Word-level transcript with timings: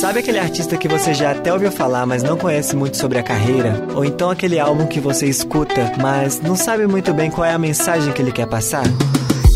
Sabe 0.00 0.18
aquele 0.18 0.38
artista 0.38 0.76
que 0.76 0.86
você 0.86 1.14
já 1.14 1.30
até 1.30 1.50
ouviu 1.50 1.72
falar, 1.72 2.04
mas 2.04 2.22
não 2.22 2.36
conhece 2.36 2.76
muito 2.76 2.98
sobre 2.98 3.18
a 3.18 3.22
carreira? 3.22 3.82
Ou 3.94 4.04
então 4.04 4.28
aquele 4.28 4.58
álbum 4.60 4.86
que 4.86 5.00
você 5.00 5.26
escuta, 5.26 5.94
mas 6.00 6.38
não 6.38 6.54
sabe 6.54 6.86
muito 6.86 7.14
bem 7.14 7.30
qual 7.30 7.46
é 7.46 7.52
a 7.54 7.58
mensagem 7.58 8.12
que 8.12 8.20
ele 8.20 8.30
quer 8.30 8.46
passar? 8.46 8.84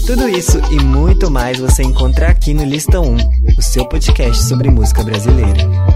Tudo 0.07 0.27
isso 0.31 0.59
e 0.73 0.83
muito 0.83 1.31
mais 1.31 1.59
você 1.59 1.83
encontra 1.83 2.29
aqui 2.29 2.55
no 2.55 2.65
Lista 2.65 2.99
1, 2.99 3.17
o 3.59 3.63
seu 3.63 3.87
podcast 3.87 4.43
sobre 4.45 4.71
música 4.71 5.03
brasileira. 5.03 5.90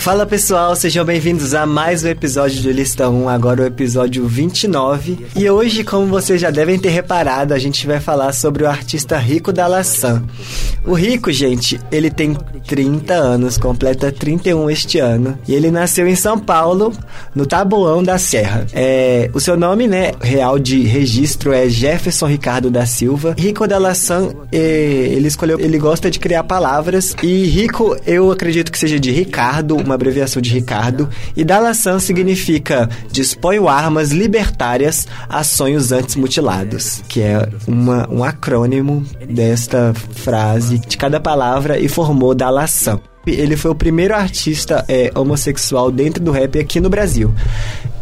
Fala 0.00 0.24
pessoal, 0.24 0.74
sejam 0.74 1.04
bem-vindos 1.04 1.52
a 1.52 1.66
mais 1.66 2.02
um 2.02 2.08
episódio 2.08 2.62
do 2.62 2.70
Lista 2.70 3.10
1, 3.10 3.28
agora 3.28 3.60
o 3.60 3.66
episódio 3.66 4.26
29. 4.26 5.26
E 5.36 5.50
hoje, 5.50 5.84
como 5.84 6.06
vocês 6.06 6.40
já 6.40 6.50
devem 6.50 6.78
ter 6.78 6.88
reparado, 6.88 7.52
a 7.52 7.58
gente 7.58 7.86
vai 7.86 8.00
falar 8.00 8.32
sobre 8.32 8.64
o 8.64 8.66
artista 8.66 9.18
Rico 9.18 9.52
da. 9.52 9.68
O 10.86 10.94
Rico, 10.94 11.30
gente, 11.30 11.78
ele 11.92 12.10
tem 12.10 12.34
30 12.66 13.12
anos, 13.12 13.58
completa 13.58 14.10
31 14.10 14.70
este 14.70 14.98
ano. 14.98 15.38
E 15.46 15.54
ele 15.54 15.70
nasceu 15.70 16.08
em 16.08 16.16
São 16.16 16.38
Paulo, 16.38 16.94
no 17.34 17.44
Taboão 17.44 18.02
da 18.02 18.16
Serra. 18.16 18.66
É, 18.72 19.30
o 19.34 19.38
seu 19.38 19.54
nome, 19.54 19.86
né, 19.86 20.12
real 20.20 20.58
de 20.58 20.80
registro 20.80 21.52
é 21.52 21.68
Jefferson 21.68 22.26
Ricardo 22.26 22.70
da 22.70 22.86
Silva. 22.86 23.34
Rico 23.36 23.68
da 23.68 23.76
Laçã, 23.76 24.30
ele 24.50 25.28
escolheu, 25.28 25.60
ele 25.60 25.78
gosta 25.78 26.10
de 26.10 26.18
criar 26.18 26.44
palavras. 26.44 27.14
E 27.22 27.44
Rico, 27.44 27.94
eu 28.06 28.32
acredito 28.32 28.72
que 28.72 28.78
seja 28.78 28.98
de 28.98 29.10
Ricardo, 29.10 29.76
uma 29.90 29.94
abreviação 29.96 30.40
de 30.40 30.50
Ricardo, 30.50 31.08
e 31.36 31.44
Dalasan 31.44 31.98
significa 31.98 32.88
Disponho 33.10 33.68
armas 33.68 34.10
libertárias 34.10 35.06
a 35.28 35.42
sonhos 35.42 35.92
antes 35.92 36.14
mutilados, 36.14 37.02
que 37.08 37.20
é 37.20 37.48
uma, 37.66 38.08
um 38.10 38.22
acrônimo 38.22 39.04
desta 39.28 39.92
frase 39.94 40.78
de 40.78 40.96
cada 40.96 41.20
palavra 41.20 41.78
e 41.78 41.88
formou 41.88 42.34
Dalasan. 42.34 43.00
Ele 43.26 43.56
foi 43.56 43.70
o 43.70 43.74
primeiro 43.74 44.14
artista 44.14 44.84
é, 44.88 45.10
homossexual 45.14 45.90
dentro 45.90 46.22
do 46.22 46.30
rap 46.30 46.58
aqui 46.58 46.80
no 46.80 46.88
Brasil. 46.88 47.32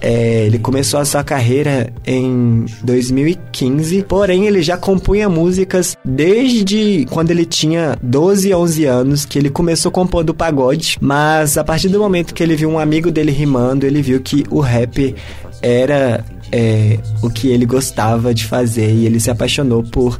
É, 0.00 0.46
ele 0.46 0.58
começou 0.58 1.00
a 1.00 1.04
sua 1.04 1.24
carreira 1.24 1.92
em 2.06 2.66
2015, 2.82 4.04
porém 4.04 4.46
ele 4.46 4.62
já 4.62 4.76
compunha 4.76 5.28
músicas 5.28 5.96
desde 6.04 7.04
quando 7.10 7.30
ele 7.30 7.44
tinha 7.44 7.98
12, 8.02 8.54
11 8.54 8.84
anos, 8.84 9.24
que 9.24 9.38
ele 9.38 9.50
começou 9.50 9.90
compondo 9.90 10.32
pagode, 10.32 10.98
mas 11.00 11.58
a 11.58 11.64
partir 11.64 11.88
do 11.88 11.98
momento 11.98 12.32
que 12.32 12.42
ele 12.42 12.54
viu 12.54 12.70
um 12.70 12.78
amigo 12.78 13.10
dele 13.10 13.32
rimando, 13.32 13.86
ele 13.86 14.00
viu 14.00 14.20
que 14.20 14.44
o 14.50 14.60
rap 14.60 15.14
era 15.60 16.24
é, 16.52 16.98
o 17.22 17.28
que 17.28 17.48
ele 17.48 17.66
gostava 17.66 18.32
de 18.32 18.44
fazer 18.44 18.90
e 18.90 19.06
ele 19.06 19.18
se 19.18 19.30
apaixonou 19.30 19.82
por, 19.82 20.18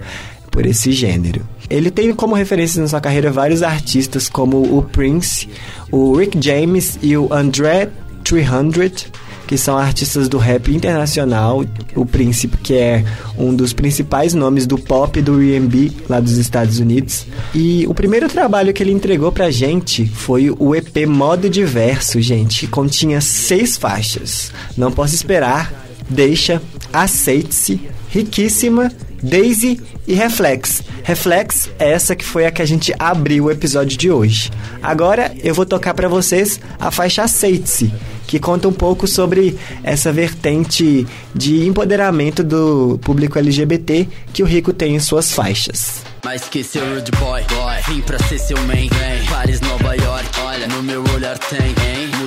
por 0.51 0.67
esse 0.67 0.93
gênero. 0.93 1.47
Ele 1.71 1.91
tem 1.91 2.12
como 2.15 2.34
referência 2.34 2.81
na 2.81 2.89
sua 2.89 3.01
carreira 3.01 3.31
vários 3.31 3.62
artistas 3.62 4.29
como 4.29 4.77
o 4.77 4.83
Prince, 4.83 5.49
o 5.91 6.17
Rick 6.17 6.43
James 6.43 6.99
e 7.03 7.17
o 7.17 7.33
André 7.33 7.91
300, 8.25 9.06
que 9.49 9.57
são 9.57 9.79
artistas 9.79 10.29
do 10.29 10.37
rap 10.37 10.71
internacional. 10.71 11.65
O 11.97 12.05
Príncipe, 12.05 12.59
que 12.59 12.75
é 12.75 13.03
um 13.37 13.55
dos 13.55 13.73
principais 13.73 14.35
nomes 14.35 14.67
do 14.67 14.79
pop 14.79 15.21
do 15.23 15.41
R&B 15.41 15.91
lá 16.07 16.21
dos 16.21 16.37
Estados 16.37 16.79
Unidos. 16.79 17.27
E 17.55 17.87
o 17.89 17.95
primeiro 17.95 18.29
trabalho 18.29 18.75
que 18.75 18.83
ele 18.83 18.93
entregou 18.93 19.33
pra 19.33 19.51
gente 19.51 20.07
foi 20.07 20.51
o 20.51 20.75
EP 20.75 21.07
Modo 21.07 21.49
Diverso, 21.49 22.21
gente, 22.21 22.61
que 22.61 22.67
continha 22.67 23.23
seis 23.23 23.79
faixas. 23.79 24.53
Não 24.77 24.93
posso 24.93 25.15
esperar, 25.15 25.73
deixa, 26.11 26.61
aceite-se, 26.93 27.81
riquíssima 28.11 28.93
Daisy 29.23 29.81
e 30.07 30.15
Reflex. 30.15 30.83
Reflex 31.03 31.71
é 31.78 31.91
essa 31.91 32.15
que 32.15 32.25
foi 32.25 32.47
a 32.47 32.51
que 32.51 32.62
a 32.62 32.67
gente 32.67 32.95
abriu 32.99 33.45
o 33.45 33.51
episódio 33.51 33.97
de 33.97 34.11
hoje. 34.11 34.51
Agora 34.83 35.33
eu 35.43 35.55
vou 35.55 35.67
tocar 35.67 35.95
para 35.95 36.09
vocês 36.09 36.61
a 36.78 36.91
faixa 36.91 37.22
Aceite-se, 37.22 37.93
que 38.28 38.39
conta 38.39 38.69
um 38.69 38.72
pouco 38.72 39.09
sobre 39.09 39.59
essa 39.83 40.12
vertente 40.12 41.06
de 41.34 41.66
empoderamento 41.66 42.44
do 42.44 43.00
público 43.03 43.39
LGBT 43.39 44.06
que 44.33 44.43
o 44.43 44.47
Rico 44.47 44.72
tem 44.72 44.94
em 44.94 45.00
suas 45.00 45.33
faixas. 45.33 46.03
Mas 46.22 46.43
rude 46.43 47.11
boy, 47.12 47.43
boy 47.44 47.94
Vim 47.94 48.03
pra 48.03 48.19
ser 48.19 48.39
seu 48.39 48.56
vem 48.66 48.91
Paris, 49.31 49.61
Nova 49.61 49.94
York, 49.94 50.28
olha 50.44 50.66
No 50.66 50.83
meu 50.83 51.03
olhar 51.15 51.39
tem, 51.39 51.69
hein 51.69 52.18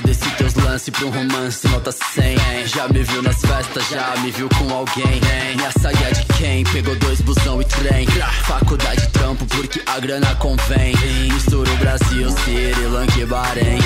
teus 0.42 0.54
lance 0.54 0.90
pra 0.90 1.06
um 1.06 1.10
romance 1.10 1.68
Nota 1.68 1.92
100, 1.92 2.32
hein? 2.32 2.38
Já 2.66 2.88
me 2.88 3.02
viu 3.04 3.22
nas 3.22 3.40
festas, 3.40 3.88
já 3.88 4.14
me 4.22 4.30
viu 4.32 4.48
com 4.48 4.74
alguém, 4.74 5.20
Minha 5.54 5.70
saga 5.80 6.08
é 6.08 6.10
de 6.10 6.24
quem? 6.36 6.64
Pegou 6.64 6.96
dois 6.96 7.20
busão 7.20 7.60
e 7.60 7.64
trem. 7.64 8.06
Faculdade 8.44 9.06
trampo 9.08 9.46
porque 9.46 9.80
a 9.86 10.00
grana 10.00 10.34
convém. 10.36 10.92
Brasil, 11.92 12.30
Sri 12.30 12.86
Lanka 12.86 13.20
e 13.20 13.26
Bahrein. 13.26 13.78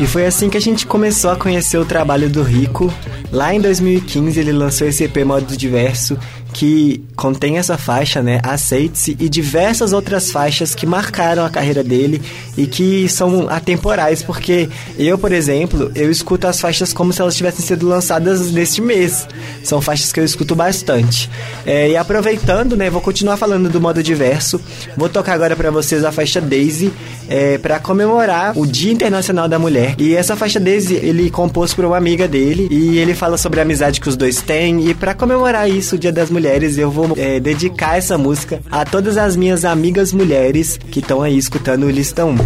E 0.00 0.06
foi 0.06 0.24
assim 0.24 0.48
que 0.48 0.56
a 0.56 0.60
gente 0.60 0.86
começou 0.86 1.30
a 1.30 1.36
conhecer 1.36 1.78
o 1.78 1.84
trabalho 1.84 2.30
do 2.30 2.42
Rico. 2.42 2.92
Lá 3.30 3.52
em 3.52 3.60
2015 3.60 4.38
ele 4.38 4.52
lançou 4.52 4.86
esse 4.86 5.04
EP 5.04 5.18
Modo 5.24 5.56
Diverso 5.56 6.16
que 6.54 7.04
contém 7.16 7.58
essa 7.58 7.76
faixa, 7.76 8.22
né, 8.22 8.40
Aceite-se 8.44 9.16
e 9.18 9.28
diversas 9.28 9.92
outras 9.92 10.30
faixas 10.30 10.74
que 10.74 10.86
marcaram 10.86 11.44
a 11.44 11.50
carreira 11.50 11.82
dele 11.82 12.22
e 12.56 12.66
que 12.66 13.08
são 13.08 13.48
atemporais, 13.50 14.22
porque 14.22 14.68
eu, 14.96 15.18
por 15.18 15.32
exemplo, 15.32 15.90
eu 15.96 16.10
escuto 16.10 16.46
as 16.46 16.60
faixas 16.60 16.92
como 16.92 17.12
se 17.12 17.20
elas 17.20 17.36
tivessem 17.36 17.66
sido 17.66 17.88
lançadas 17.88 18.52
neste 18.52 18.80
mês. 18.80 19.26
São 19.64 19.80
faixas 19.80 20.12
que 20.12 20.20
eu 20.20 20.24
escuto 20.24 20.54
bastante. 20.54 21.28
É, 21.66 21.90
e 21.90 21.96
aproveitando, 21.96 22.76
né, 22.76 22.88
vou 22.88 23.00
continuar 23.00 23.36
falando 23.36 23.68
do 23.68 23.80
modo 23.80 24.00
diverso. 24.00 24.60
Vou 24.96 25.08
tocar 25.08 25.32
agora 25.32 25.56
para 25.56 25.72
vocês 25.72 26.04
a 26.04 26.12
faixa 26.12 26.40
Daisy 26.40 26.92
é, 27.28 27.58
para 27.58 27.80
comemorar 27.80 28.56
o 28.56 28.64
Dia 28.64 28.92
Internacional 28.92 29.48
da 29.48 29.58
Mulher. 29.58 29.96
E 29.98 30.14
essa 30.14 30.36
faixa 30.36 30.60
Daisy 30.60 30.94
ele 30.94 31.30
compôs 31.30 31.74
para 31.74 31.86
uma 31.86 31.96
amiga 31.96 32.28
dele 32.28 32.68
e 32.70 32.98
ele 32.98 33.14
fala 33.14 33.36
sobre 33.36 33.58
a 33.58 33.64
amizade 33.64 34.00
que 34.00 34.08
os 34.08 34.16
dois 34.16 34.40
têm 34.40 34.88
e 34.88 34.94
para 34.94 35.14
comemorar 35.14 35.68
isso, 35.68 35.96
o 35.96 35.98
Dia 35.98 36.12
das 36.12 36.30
Mulheres 36.30 36.43
mulheres, 36.44 36.76
eu 36.76 36.90
vou 36.90 37.14
é, 37.16 37.40
dedicar 37.40 37.96
essa 37.96 38.18
música 38.18 38.60
a 38.70 38.84
todas 38.84 39.16
as 39.16 39.34
minhas 39.34 39.64
amigas 39.64 40.12
mulheres 40.12 40.76
que 40.76 41.00
estão 41.00 41.22
aí 41.22 41.38
escutando 41.38 41.84
o 41.84 41.90
Listão 41.90 42.32
1. 42.32 42.36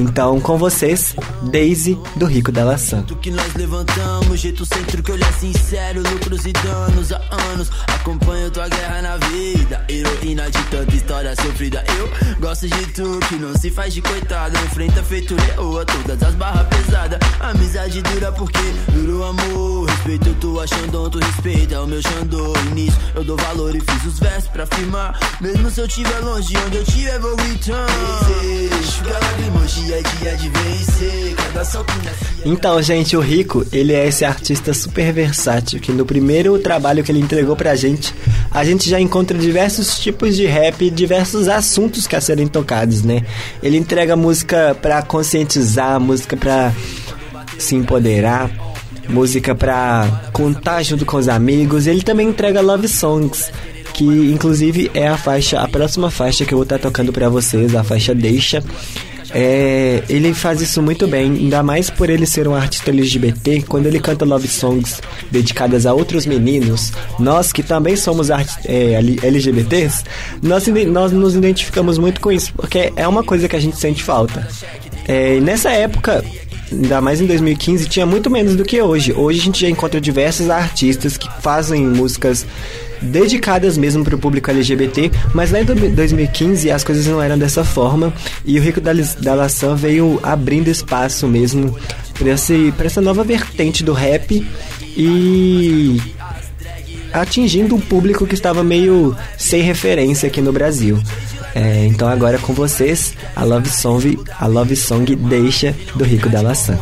Então, 0.00 0.40
com 0.40 0.58
vocês, 0.58 1.14
Daisy 1.44 1.96
do 2.16 2.26
Rico 2.26 2.50
da 2.50 2.64
Laçã. 2.64 3.02
que 3.02 3.30
nós 3.30 3.54
levantamos, 3.54 4.40
jeito 4.40 4.66
centro 4.66 5.00
que 5.00 5.12
olhar 5.12 5.32
sincero, 5.34 6.02
lucros 6.12 6.44
e 6.44 6.52
danos 6.52 7.12
há 7.12 7.20
anos. 7.52 7.70
Acompanho 7.86 8.50
tua 8.50 8.68
guerra 8.68 9.00
na 9.00 9.16
vida, 9.16 9.84
heroína 9.88 10.50
de 10.50 10.62
tanta 10.64 10.94
história 10.96 11.34
sofrida. 11.36 11.84
Eu 11.98 12.36
gosto 12.40 12.66
de 12.66 12.86
tu 12.88 13.20
que 13.28 13.36
não 13.36 13.56
se 13.56 13.70
faz 13.70 13.94
de 13.94 14.02
coitada, 14.02 14.58
enfrenta 14.58 15.02
feito 15.04 15.36
leoa 15.36 15.84
todas 15.86 16.20
as 16.20 16.34
barras 16.34 16.66
pesadas. 16.66 17.18
Amizade 17.38 18.02
dura 18.02 18.32
porque 18.32 18.58
dura 18.92 19.12
o 19.12 19.24
amor. 19.24 19.88
Respeito 19.88 20.34
tua 20.40 20.66
tu 20.66 21.18
respeita 21.18 21.80
o 21.80 21.86
meu 21.86 22.00
nisso 22.74 23.06
eu 23.16 23.24
dou 23.24 23.35
valor 23.36 23.74
e 23.74 23.80
fiz 23.80 24.04
os 24.04 24.18
versos 24.18 24.48
pra. 24.48 24.66
Mesmo 25.40 25.70
se 25.70 25.80
eu 25.80 25.86
estiver 25.86 26.18
longe, 26.20 26.56
onde 26.66 26.76
eu 26.76 26.82
estiver, 26.82 27.18
vou 27.18 27.36
vencer. 27.36 27.56
Cada 29.04 29.36
Então, 32.44 32.82
gente, 32.82 33.16
o 33.16 33.20
Rico, 33.20 33.66
ele 33.72 33.92
é 33.92 34.06
esse 34.06 34.24
artista 34.24 34.72
super 34.74 35.12
versátil 35.12 35.80
que 35.80 35.92
no 35.92 36.04
primeiro 36.04 36.58
trabalho 36.58 37.02
que 37.02 37.10
ele 37.10 37.20
entregou 37.20 37.56
pra 37.56 37.74
gente, 37.74 38.14
a 38.50 38.64
gente 38.64 38.88
já 38.88 39.00
encontra 39.00 39.36
diversos 39.36 39.98
tipos 39.98 40.36
de 40.36 40.46
rap, 40.46 40.88
diversos 40.90 41.48
assuntos 41.48 42.06
que 42.06 42.16
a 42.16 42.20
serem 42.20 42.46
tocados, 42.46 43.02
né? 43.02 43.24
Ele 43.62 43.76
entrega 43.76 44.16
música 44.16 44.76
pra 44.80 45.02
conscientizar, 45.02 46.00
música 46.00 46.36
pra 46.36 46.72
se 47.58 47.74
empoderar 47.74 48.50
música 49.08 49.54
pra 49.54 50.28
contar 50.32 50.82
junto 50.82 51.04
com 51.04 51.16
os 51.16 51.28
amigos. 51.28 51.86
Ele 51.86 52.02
também 52.02 52.28
entrega 52.28 52.60
love 52.60 52.88
songs, 52.88 53.50
que 53.92 54.04
inclusive 54.04 54.90
é 54.94 55.08
a 55.08 55.16
faixa, 55.16 55.60
a 55.60 55.68
próxima 55.68 56.10
faixa 56.10 56.44
que 56.44 56.52
eu 56.52 56.58
vou 56.58 56.64
estar 56.64 56.78
tá 56.78 56.82
tocando 56.82 57.12
para 57.12 57.28
vocês, 57.28 57.74
a 57.74 57.82
faixa 57.84 58.14
Deixa. 58.14 58.62
É, 59.30 60.02
ele 60.08 60.32
faz 60.32 60.60
isso 60.60 60.80
muito 60.80 61.06
bem, 61.06 61.30
ainda 61.30 61.62
mais 61.62 61.90
por 61.90 62.08
ele 62.08 62.26
ser 62.26 62.46
um 62.46 62.54
artista 62.54 62.90
LGBT. 62.90 63.64
Quando 63.68 63.86
ele 63.86 63.98
canta 63.98 64.24
love 64.24 64.48
songs 64.48 65.00
dedicadas 65.30 65.84
a 65.84 65.92
outros 65.92 66.26
meninos, 66.26 66.92
nós 67.18 67.52
que 67.52 67.62
também 67.62 67.96
somos 67.96 68.30
é, 68.30 68.94
LGBTs, 69.22 70.04
nós, 70.42 70.66
nós 70.86 71.12
nos 71.12 71.34
identificamos 71.34 71.98
muito 71.98 72.20
com 72.20 72.30
isso, 72.30 72.52
porque 72.54 72.92
é 72.96 73.06
uma 73.06 73.22
coisa 73.22 73.48
que 73.48 73.56
a 73.56 73.60
gente 73.60 73.76
sente 73.76 74.02
falta. 74.02 74.46
É, 75.08 75.38
nessa 75.40 75.70
época, 75.70 76.24
ainda 76.70 77.00
mais 77.00 77.20
em 77.20 77.26
2015, 77.26 77.88
tinha 77.88 78.06
muito 78.06 78.30
menos 78.30 78.56
do 78.56 78.64
que 78.64 78.80
hoje. 78.80 79.12
Hoje 79.12 79.40
a 79.40 79.44
gente 79.44 79.60
já 79.60 79.68
encontra 79.68 80.00
diversos 80.00 80.50
artistas 80.50 81.16
que 81.16 81.28
fazem 81.40 81.86
músicas 81.86 82.46
dedicadas 83.00 83.76
mesmo 83.76 84.02
para 84.04 84.16
o 84.16 84.18
público 84.18 84.50
LGBT, 84.50 85.10
mas 85.34 85.50
lá 85.50 85.60
em 85.60 85.64
2015 85.64 86.70
as 86.70 86.82
coisas 86.82 87.06
não 87.06 87.20
eram 87.20 87.38
dessa 87.38 87.64
forma 87.64 88.12
e 88.44 88.58
o 88.58 88.62
Rico 88.62 88.80
da, 88.80 88.92
da 89.20 89.34
Laçã 89.34 89.74
veio 89.74 90.18
abrindo 90.22 90.68
espaço 90.68 91.26
mesmo 91.28 91.76
para 92.14 92.86
essa 92.86 93.00
nova 93.00 93.22
vertente 93.22 93.84
do 93.84 93.92
rap 93.92 94.46
e 94.96 96.00
atingindo 97.12 97.74
um 97.74 97.80
público 97.80 98.26
que 98.26 98.34
estava 98.34 98.64
meio 98.64 99.16
sem 99.36 99.62
referência 99.62 100.26
aqui 100.26 100.40
no 100.40 100.52
Brasil. 100.52 100.98
É, 101.56 101.86
então 101.86 102.06
agora 102.06 102.38
com 102.38 102.52
vocês, 102.52 103.14
a 103.34 103.42
Love 103.42 103.70
Song, 103.70 104.18
a 104.38 104.46
Love 104.46 104.76
Song 104.76 105.16
Deixa 105.16 105.74
do 105.94 106.04
Rico 106.04 106.28
da 106.28 106.42
Laçã. 106.42 106.78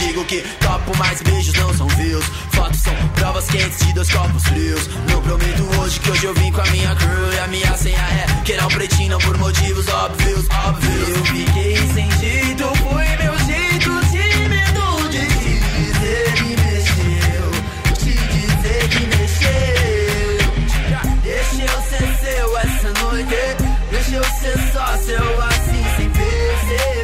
Digo 0.00 0.24
que 0.26 0.44
topo 0.60 0.96
mais 0.96 1.20
beijos 1.22 1.52
não 1.54 1.74
são 1.74 1.88
views, 1.88 2.24
fotos 2.52 2.78
são 2.82 2.94
provas 3.16 3.46
quentes 3.48 3.84
de 3.84 3.92
dois 3.94 4.08
corpos 4.08 4.44
frios. 4.44 4.88
Não 5.10 5.20
prometo 5.22 5.80
hoje 5.80 5.98
que 5.98 6.10
hoje 6.12 6.24
eu 6.24 6.34
vim 6.34 6.52
com 6.52 6.60
a 6.60 6.66
minha 6.66 6.94
crew 6.94 7.32
e 7.32 7.38
a 7.40 7.46
minha 7.48 7.76
senha 7.76 7.98
é 7.98 8.42
que 8.44 8.56
não 8.56 8.68
pretinho 8.68 9.18
por 9.18 9.36
motivos 9.38 9.88
óbvios, 9.88 10.46
óbvios. 10.50 11.08
Eu 11.08 11.24
fiquei 11.24 11.76
sem 11.92 12.08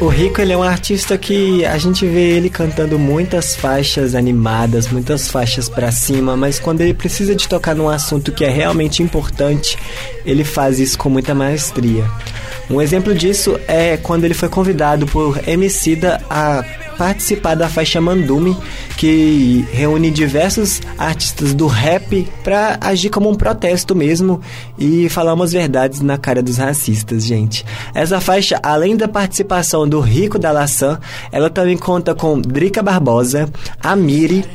o 0.03 0.07
Rico 0.09 0.41
ele 0.41 0.51
é 0.51 0.57
um 0.57 0.63
artista 0.63 1.17
que 1.17 1.63
a 1.65 1.77
gente 1.77 2.05
vê 2.05 2.35
ele 2.35 2.49
cantando 2.49 2.99
muitas 2.99 3.55
faixas 3.55 4.15
animadas, 4.15 4.89
muitas 4.89 5.29
faixas 5.29 5.69
para 5.69 5.93
cima, 5.93 6.35
mas 6.35 6.59
quando 6.59 6.81
ele 6.81 6.93
precisa 6.93 7.33
de 7.33 7.47
tocar 7.47 7.73
num 7.73 7.87
assunto 7.87 8.33
que 8.33 8.43
é 8.43 8.49
realmente 8.49 9.01
importante, 9.01 9.77
ele 10.25 10.43
faz 10.43 10.77
isso 10.77 10.97
com 10.97 11.09
muita 11.09 11.33
maestria. 11.33 12.03
Um 12.69 12.81
exemplo 12.81 13.15
disso 13.15 13.57
é 13.65 13.95
quando 13.95 14.25
ele 14.25 14.33
foi 14.33 14.49
convidado 14.49 15.05
por 15.05 15.39
Emicida 15.47 16.21
a 16.29 16.65
participar 16.97 17.55
da 17.55 17.67
faixa 17.67 17.99
Mandume, 17.99 18.57
que 18.97 19.65
reúne 19.71 20.11
diversos 20.11 20.81
artistas 20.97 21.53
do 21.53 21.67
rap 21.67 22.27
para 22.43 22.77
agir 22.81 23.09
como 23.09 23.29
um 23.29 23.35
protesto 23.35 23.95
mesmo 23.95 24.41
e 24.77 25.09
falar 25.09 25.33
umas 25.33 25.51
verdades 25.51 26.01
na 26.01 26.17
cara 26.17 26.41
dos 26.41 26.57
racistas, 26.57 27.25
gente. 27.25 27.65
Essa 27.93 28.19
faixa, 28.19 28.59
além 28.63 28.95
da 28.95 29.07
participação 29.07 29.87
do 29.87 29.99
Rico 29.99 30.39
da 30.39 30.51
Laçã, 30.51 30.99
ela 31.31 31.49
também 31.49 31.77
conta 31.77 32.15
com 32.15 32.39
Drica 32.39 32.81
Barbosa, 32.81 33.49
Amiri, 33.81 34.45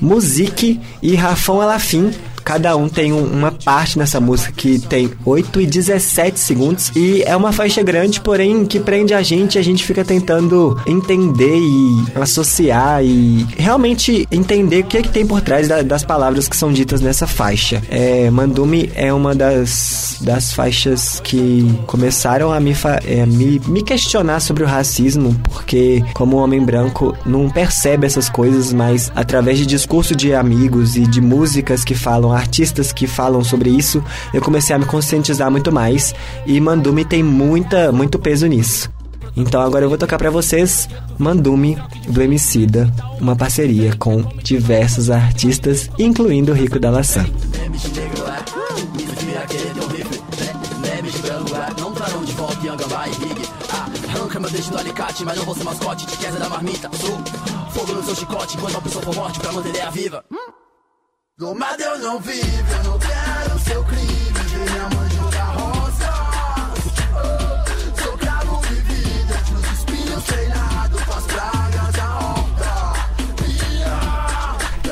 Musique 0.00 0.80
e 1.02 1.14
Rafão 1.14 1.60
Alafim, 1.60 2.12
Cada 2.48 2.74
um 2.78 2.88
tem 2.88 3.12
um, 3.12 3.22
uma 3.24 3.52
parte 3.52 3.98
nessa 3.98 4.18
música 4.18 4.50
que 4.50 4.78
tem 4.78 5.10
8 5.26 5.60
e 5.60 5.66
17 5.66 6.40
segundos. 6.40 6.90
E 6.96 7.22
é 7.24 7.36
uma 7.36 7.52
faixa 7.52 7.82
grande, 7.82 8.22
porém 8.22 8.64
que 8.64 8.80
prende 8.80 9.12
a 9.12 9.20
gente. 9.20 9.58
A 9.58 9.62
gente 9.62 9.84
fica 9.84 10.02
tentando 10.02 10.74
entender 10.86 11.58
e 11.58 12.06
associar 12.18 13.04
e 13.04 13.46
realmente 13.58 14.26
entender 14.30 14.80
o 14.80 14.84
que, 14.84 14.96
é 14.96 15.02
que 15.02 15.10
tem 15.10 15.26
por 15.26 15.42
trás 15.42 15.68
da, 15.68 15.82
das 15.82 16.02
palavras 16.02 16.48
que 16.48 16.56
são 16.56 16.72
ditas 16.72 17.02
nessa 17.02 17.26
faixa. 17.26 17.82
É, 17.90 18.30
Mandume 18.30 18.90
é 18.94 19.12
uma 19.12 19.34
das, 19.34 20.16
das 20.22 20.50
faixas 20.50 21.20
que 21.20 21.70
começaram 21.86 22.50
a 22.50 22.58
me, 22.58 22.74
é, 23.04 23.26
me, 23.26 23.60
me 23.68 23.82
questionar 23.82 24.40
sobre 24.40 24.64
o 24.64 24.66
racismo, 24.66 25.38
porque 25.52 26.02
como 26.14 26.38
homem 26.38 26.64
branco 26.64 27.14
não 27.26 27.50
percebe 27.50 28.06
essas 28.06 28.30
coisas, 28.30 28.72
mas 28.72 29.12
através 29.14 29.58
de 29.58 29.66
discurso 29.66 30.16
de 30.16 30.32
amigos 30.32 30.96
e 30.96 31.06
de 31.06 31.20
músicas 31.20 31.84
que 31.84 31.94
falam 31.94 32.37
artistas 32.38 32.92
que 32.92 33.06
falam 33.06 33.42
sobre 33.44 33.70
isso, 33.70 34.02
eu 34.32 34.40
comecei 34.40 34.74
a 34.74 34.78
me 34.78 34.86
conscientizar 34.86 35.50
muito 35.50 35.72
mais 35.72 36.14
e 36.46 36.60
Mandume 36.60 37.04
tem 37.04 37.22
muita, 37.22 37.92
muito 37.92 38.18
peso 38.18 38.46
nisso. 38.46 38.90
Então 39.36 39.60
agora 39.60 39.84
eu 39.84 39.88
vou 39.88 39.96
tocar 39.98 40.18
para 40.18 40.30
vocês 40.30 40.88
Mandume 41.18 41.78
do 42.08 42.20
Emicida, 42.20 42.92
uma 43.20 43.36
parceria 43.36 43.94
com 43.96 44.22
diversos 44.42 45.10
artistas, 45.10 45.90
incluindo 45.98 46.52
o 46.52 46.54
Rico 46.54 46.78
da 46.78 46.90
Laçã. 46.90 47.24
Arranca 54.08 54.40
meu 54.40 54.50
alicate, 54.78 55.24
mas 55.24 55.36
não 55.36 55.44
vou 55.44 55.54
ser 55.54 55.64
mascote 55.64 56.06
da 56.38 56.48
marmita. 56.48 56.90
Sou 56.96 57.18
fogo 57.70 57.92
no 57.92 58.02
seu 58.02 58.16
chicote, 58.16 58.58
a 58.58 58.80
pessoa 58.80 59.04
for 59.04 59.14
morte 59.14 59.38
pra 59.38 59.52
manter 59.52 59.80
a 59.80 59.90
viva. 59.90 60.24
Eu 61.40 61.54
não 62.00 62.18
vivo, 62.18 62.42
eu 62.78 62.90
não 62.90 62.98
quero 62.98 63.58
seu 63.60 63.84
crime. 63.84 64.08
Minha 64.72 64.88
mãe 64.90 65.08
roça. 65.54 66.12
Sou 68.02 68.18
cravo 68.18 68.60
nos 69.52 69.78
espinhos 69.78 70.24
treinado 70.24 70.98
com 71.06 71.12
as 71.12 71.24
pragas 71.26 71.94
da. 71.94 72.18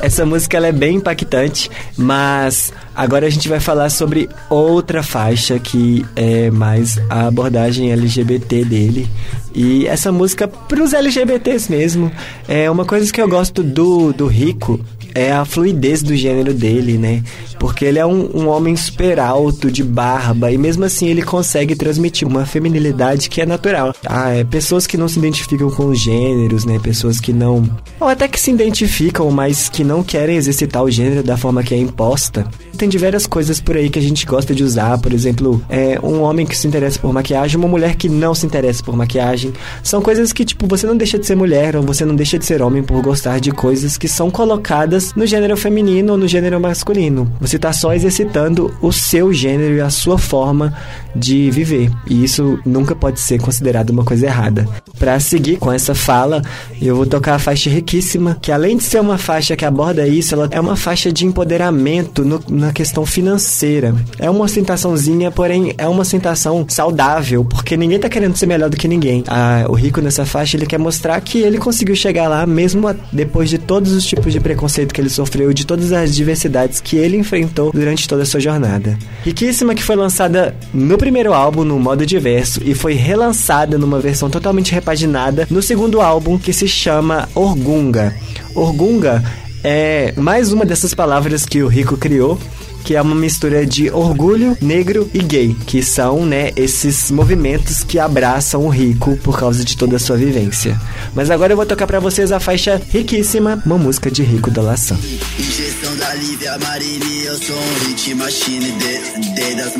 Essa 0.01 0.25
música 0.25 0.55
ela 0.55 0.67
é 0.67 0.71
bem 0.71 0.95
impactante, 0.95 1.69
mas 1.97 2.71
agora 2.95 3.27
a 3.27 3.29
gente 3.29 3.49
vai 3.49 3.59
falar 3.59 3.89
sobre 3.89 4.29
outra 4.49 5.03
faixa 5.03 5.59
que 5.59 6.05
é 6.15 6.49
mais 6.49 6.97
a 7.09 7.27
abordagem 7.27 7.91
LGBT 7.91 8.63
dele. 8.63 9.09
E 9.53 9.85
essa 9.85 10.13
música 10.13 10.47
para 10.47 10.81
os 10.81 10.93
LGBTs 10.93 11.69
mesmo 11.69 12.09
é 12.47 12.71
uma 12.71 12.85
coisa 12.85 13.11
que 13.11 13.21
eu 13.21 13.27
gosto 13.27 13.61
do, 13.61 14.13
do 14.13 14.27
Rico 14.27 14.79
é 15.17 15.31
a 15.31 15.43
fluidez 15.43 16.03
do 16.03 16.15
gênero 16.15 16.53
dele, 16.53 16.95
né? 16.95 17.23
Porque 17.59 17.83
ele 17.83 17.97
é 17.97 18.05
um, 18.05 18.29
um 18.35 18.47
homem 18.47 18.75
super 18.75 19.19
alto, 19.19 19.71
de 19.71 19.83
barba, 19.83 20.51
e 20.51 20.57
mesmo 20.59 20.85
assim 20.85 21.07
ele 21.07 21.23
consegue 21.23 21.75
transmitir 21.75 22.27
uma 22.27 22.45
feminilidade 22.45 23.27
que 23.27 23.41
é 23.41 23.45
natural. 23.45 23.95
Ah, 24.05 24.29
é, 24.29 24.43
pessoas 24.43 24.85
que 24.85 24.95
não 24.95 25.07
se 25.07 25.17
identificam 25.17 25.71
com 25.71 25.87
os 25.87 25.99
gêneros, 25.99 26.65
né? 26.65 26.77
Pessoas 26.77 27.19
que 27.19 27.33
não. 27.33 27.67
Ou 27.99 28.07
até 28.07 28.27
que 28.27 28.39
se 28.39 28.51
identificam, 28.51 29.31
mas 29.31 29.69
que 29.69 29.83
não 29.83 30.03
querem 30.03 30.35
exercitar 30.35 30.83
o 30.83 30.91
gênero 30.91 31.23
da 31.23 31.35
forma 31.35 31.63
que 31.63 31.73
é 31.73 31.77
imposta. 31.77 32.47
Tem 32.77 32.87
diversas 32.87 33.25
coisas 33.25 33.59
por 33.59 33.75
aí 33.75 33.89
que 33.89 33.97
a 33.97 34.01
gente 34.01 34.23
gosta 34.23 34.53
de 34.53 34.63
usar, 34.63 34.99
por 34.99 35.11
exemplo, 35.11 35.63
é, 35.67 35.99
um 36.03 36.21
homem 36.21 36.45
que 36.45 36.55
se 36.55 36.67
interessa 36.67 36.99
por 36.99 37.11
maquiagem, 37.11 37.57
uma 37.57 37.67
mulher 37.67 37.95
que 37.95 38.07
não 38.07 38.35
se 38.35 38.45
interessa 38.45 38.83
por 38.83 38.95
maquiagem. 38.95 39.51
São 39.81 39.99
coisas 39.99 40.31
que, 40.31 40.45
tipo, 40.45 40.67
você 40.67 40.85
não 40.85 40.95
deixa 40.95 41.17
de 41.17 41.25
ser 41.25 41.35
mulher 41.35 41.75
ou 41.75 41.81
você 41.81 42.05
não 42.05 42.15
deixa 42.15 42.37
de 42.37 42.45
ser 42.45 42.61
homem 42.61 42.83
por 42.83 43.01
gostar 43.01 43.39
de 43.39 43.49
coisas 43.51 43.97
que 43.97 44.07
são 44.07 44.29
colocadas 44.29 45.06
no 45.15 45.25
gênero 45.25 45.57
feminino 45.57 46.13
ou 46.13 46.17
no 46.17 46.27
gênero 46.27 46.59
masculino. 46.59 47.31
Você 47.39 47.55
está 47.55 47.71
só 47.73 47.93
exercitando 47.93 48.73
o 48.81 48.91
seu 48.91 49.33
gênero 49.33 49.75
e 49.75 49.81
a 49.81 49.89
sua 49.89 50.17
forma 50.17 50.73
de 51.15 51.49
viver. 51.51 51.91
E 52.07 52.23
isso 52.23 52.59
nunca 52.65 52.95
pode 52.95 53.19
ser 53.19 53.39
considerado 53.39 53.89
uma 53.89 54.03
coisa 54.03 54.25
errada. 54.25 54.67
Para 54.99 55.19
seguir 55.19 55.57
com 55.57 55.71
essa 55.71 55.93
fala, 55.93 56.41
eu 56.81 56.95
vou 56.95 57.05
tocar 57.05 57.35
a 57.35 57.39
faixa 57.39 57.69
riquíssima, 57.69 58.37
que 58.41 58.51
além 58.51 58.77
de 58.77 58.83
ser 58.83 58.99
uma 58.99 59.17
faixa 59.17 59.55
que 59.55 59.65
aborda 59.65 60.07
isso, 60.07 60.33
ela 60.33 60.47
é 60.51 60.59
uma 60.59 60.75
faixa 60.75 61.11
de 61.11 61.25
empoderamento 61.25 62.23
no, 62.23 62.41
na 62.49 62.71
questão 62.71 63.05
financeira. 63.05 63.95
É 64.19 64.29
uma 64.29 64.43
ostentaçãozinha, 64.45 65.31
porém 65.31 65.73
é 65.77 65.87
uma 65.87 66.01
ostentação 66.01 66.65
saudável, 66.67 67.45
porque 67.45 67.77
ninguém 67.77 67.99
tá 67.99 68.09
querendo 68.09 68.35
ser 68.35 68.45
melhor 68.45 68.69
do 68.69 68.77
que 68.77 68.87
ninguém. 68.87 69.23
Ah, 69.27 69.65
o 69.69 69.73
rico 69.73 70.01
nessa 70.01 70.25
faixa, 70.25 70.57
ele 70.57 70.65
quer 70.65 70.79
mostrar 70.79 71.19
que 71.21 71.39
ele 71.39 71.57
conseguiu 71.57 71.95
chegar 71.95 72.27
lá, 72.27 72.45
mesmo 72.45 72.87
depois 73.11 73.49
de 73.49 73.57
todos 73.57 73.91
os 73.91 74.05
tipos 74.05 74.33
de 74.33 74.39
preconceito 74.39 74.86
que 74.93 75.01
ele 75.01 75.09
sofreu, 75.09 75.53
de 75.53 75.65
todas 75.65 75.91
as 75.91 76.15
diversidades 76.15 76.79
que 76.79 76.97
ele 76.97 77.17
enfrentou 77.17 77.71
durante 77.71 78.07
toda 78.07 78.23
a 78.23 78.25
sua 78.25 78.39
jornada. 78.39 78.97
Riquíssima 79.23 79.75
que 79.75 79.83
foi 79.83 79.95
lançada 79.95 80.55
no 80.73 80.97
primeiro 80.97 81.33
álbum 81.33 81.63
no 81.63 81.79
modo 81.79 82.05
diverso 82.05 82.61
e 82.63 82.73
foi 82.73 82.93
relançada 82.93 83.77
numa 83.77 83.99
versão 83.99 84.29
totalmente 84.29 84.71
repaginada 84.71 85.47
no 85.49 85.61
segundo 85.61 86.01
álbum 86.01 86.37
que 86.37 86.53
se 86.53 86.67
chama 86.67 87.27
Orgunga. 87.35 88.15
Orgunga 88.55 89.23
é 89.63 90.13
mais 90.15 90.51
uma 90.51 90.65
dessas 90.65 90.93
palavras 90.93 91.45
que 91.45 91.61
o 91.61 91.67
Rico 91.67 91.97
criou 91.97 92.39
que 92.87 92.95
é 92.95 93.01
uma 93.01 93.13
mistura 93.13 93.65
de 93.65 93.89
orgulho 93.89 94.57
negro 94.61 95.11
e 95.13 95.19
gay, 95.19 95.53
que 95.65 95.83
são, 95.83 96.25
né, 96.25 96.51
esses 96.55 97.11
movimentos 97.11 97.83
que 97.83 97.99
abraçam 97.99 98.65
o 98.65 98.69
rico 98.69 99.17
por 99.17 99.37
causa 99.37 99.61
de 99.65 99.75
toda 99.75 99.97
a 99.97 99.99
sua 99.99 100.15
vivência. 100.15 100.79
Mas 101.13 101.29
agora 101.29 101.51
eu 101.51 101.57
vou 101.57 101.65
tocar 101.65 101.85
para 101.85 101.99
vocês 101.99 102.31
a 102.31 102.39
faixa 102.39 102.81
riquíssima, 102.89 103.61
uma 103.65 103.77
música 103.77 104.09
de 104.09 104.23
Rico 104.23 104.49
da 104.49 104.61
Lação. 104.61 104.97
Ingestão 105.37 105.97
da 105.97 106.13
Lívia 106.13 106.57
Marini, 106.59 107.25
eu 107.25 107.37
sou 107.37 107.57
um 107.57 107.87
hit 107.89 108.13
machine 108.15 108.71
de, 108.71 109.33
de 109.33 109.55
das 109.55 109.73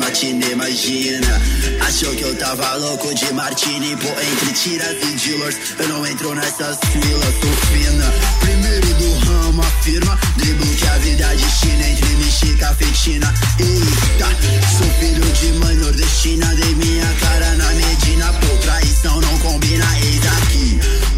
imagina. 0.52 1.40
Achou 1.86 2.14
que 2.14 2.24
eu 2.24 2.34
tava 2.36 2.74
louco 2.74 3.14
de 3.14 3.32
martini, 3.32 3.96
pô, 3.96 4.08
entre 4.08 4.52
tiras 4.52 4.96
e 5.02 5.16
dealers, 5.16 5.56
eu 5.78 5.88
não 5.88 6.06
entro 6.06 6.34
nessas 6.34 6.76
filas, 6.92 7.34
fina. 7.72 8.12
Primeiro 8.40 8.94
do 8.96 9.18
ramo, 9.26 9.62
afirma, 9.62 10.18
que 10.78 10.86
a 10.86 10.98
vida 10.98 11.24
é 11.24 11.90
entre 11.90 12.16
mexica, 12.16 12.74
Eita, 13.06 14.26
sou 14.76 14.86
filho 14.98 15.22
de 15.32 15.52
mãe 15.60 15.76
nordestina, 15.76 16.46
dei 16.56 16.74
minha 16.74 17.06
cara 17.20 17.54
na 17.54 17.72
Medina, 17.74 18.32
pô, 18.32 18.56
traição 18.60 19.20
não 19.20 19.38
combina, 19.38 19.84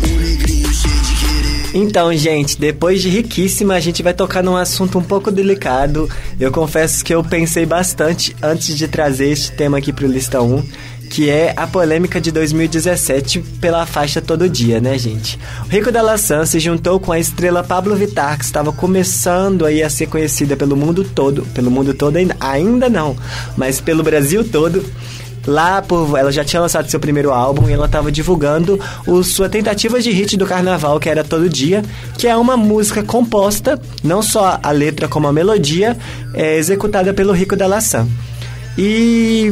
um 0.05 0.17
negrinho 0.19 0.73
cheio 0.75 1.01
de 1.01 1.15
querer. 1.15 1.71
Então, 1.75 2.15
gente, 2.15 2.61
depois 2.61 3.01
de 3.01 3.09
riquíssima, 3.09 3.75
a 3.75 3.81
gente 3.81 4.03
vai 4.03 4.13
tocar 4.13 4.43
num 4.43 4.57
assunto 4.57 4.99
um 4.99 5.03
pouco 5.03 5.33
delicado. 5.33 6.07
Eu 6.39 6.53
confesso 6.53 7.03
que 7.03 7.15
eu 7.15 7.25
pensei 7.25 7.65
bastante 7.65 8.37
antes 8.43 8.77
de 8.77 8.87
trazer 8.87 9.31
este 9.31 9.51
tema 9.53 9.79
aqui 9.79 9.91
pro 9.91 10.07
Lista 10.07 10.43
1 10.43 10.63
que 11.11 11.29
é 11.29 11.53
a 11.57 11.67
polêmica 11.67 12.21
de 12.21 12.31
2017 12.31 13.41
pela 13.61 13.85
faixa 13.85 14.23
Todo 14.23 14.49
Dia, 14.49 14.81
né, 14.81 14.97
gente? 14.97 15.41
O 15.67 15.69
Rico 15.69 15.91
da 15.91 16.01
Laçã 16.01 16.47
se 16.47 16.61
juntou 16.61 17.01
com 17.01 17.11
a 17.11 17.19
estrela 17.19 17.65
Pablo 17.65 17.97
Vittar, 17.97 18.39
que 18.39 18.45
estava 18.45 18.73
começando 18.73 19.67
aí 19.67 19.83
a 19.83 19.91
ser 19.91 20.07
conhecida 20.07 20.57
pelo 20.57 20.77
mundo 20.77 21.03
todo, 21.03 21.43
pelo 21.53 21.69
mundo 21.69 21.93
todo 21.95 22.17
ainda, 22.17 22.37
ainda 22.39 22.89
não, 22.89 23.17
mas 23.57 23.81
pelo 23.81 24.05
Brasil 24.05 24.45
todo 24.45 24.85
lá 25.45 25.83
por 25.83 26.17
ela 26.17 26.31
já 26.31 26.45
tinha 26.45 26.61
lançado 26.61 26.89
seu 26.89 27.01
primeiro 27.01 27.33
álbum 27.33 27.69
e 27.69 27.73
ela 27.73 27.87
estava 27.87 28.13
divulgando 28.13 28.79
o, 29.07 29.25
sua 29.25 29.49
tentativa 29.49 30.01
de 30.01 30.11
hit 30.11 30.37
do 30.37 30.45
carnaval 30.47 31.01
que 31.01 31.09
era 31.09 31.25
todo 31.25 31.49
dia 31.49 31.83
que 32.19 32.29
é 32.29 32.37
uma 32.37 32.59
música 32.59 33.03
composta 33.03 33.81
não 34.05 34.21
só 34.23 34.61
a 34.63 34.71
letra 34.71 35.09
como 35.09 35.27
a 35.27 35.33
melodia 35.33 35.97
é 36.35 36.59
executada 36.59 37.15
pelo 37.15 37.33
Rico 37.33 37.57
da 37.57 37.67
Laçã 37.67 38.07
e 38.77 39.51